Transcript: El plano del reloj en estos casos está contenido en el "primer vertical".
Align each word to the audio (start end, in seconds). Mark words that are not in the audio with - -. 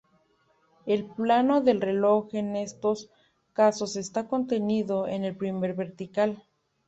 El 0.87 1.05
plano 1.05 1.61
del 1.61 1.79
reloj 1.79 2.29
en 2.33 2.55
estos 2.55 3.11
casos 3.53 3.95
está 3.97 4.27
contenido 4.27 5.07
en 5.07 5.25
el 5.25 5.35
"primer 5.37 5.75
vertical". 5.75 6.43